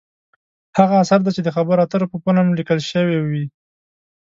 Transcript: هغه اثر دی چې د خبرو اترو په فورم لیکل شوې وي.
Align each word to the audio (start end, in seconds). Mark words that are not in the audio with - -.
هغه 0.77 0.95
اثر 1.03 1.19
دی 1.23 1.31
چې 1.35 1.41
د 1.43 1.49
خبرو 1.55 1.83
اترو 1.85 2.11
په 2.11 2.17
فورم 2.23 2.47
لیکل 2.59 2.79
شوې 2.91 3.17
وي. 3.29 3.45